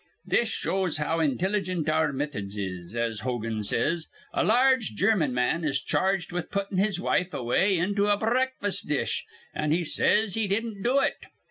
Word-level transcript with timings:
This 0.25 0.49
shows 0.49 0.97
how 0.97 1.19
intilligent 1.19 1.87
our 1.87 2.11
methods 2.11 2.57
is, 2.57 2.95
as 2.95 3.19
Hogan 3.19 3.63
says. 3.63 4.07
A 4.33 4.43
large 4.43 4.95
German 4.95 5.31
man 5.31 5.63
is 5.63 5.79
charged 5.79 6.31
with 6.31 6.49
puttin' 6.49 6.79
his 6.79 6.99
wife 6.99 7.35
away 7.35 7.77
into 7.77 8.07
a 8.07 8.17
breakfas' 8.17 8.81
dish, 8.81 9.23
an' 9.53 9.69
he 9.71 9.83
says 9.83 10.33
he 10.33 10.47
didn't 10.47 10.81
do 10.81 10.99
it. 11.01 11.17